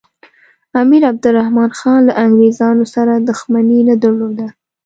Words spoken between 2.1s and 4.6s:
انګریزانو سره دښمني نه درلوده.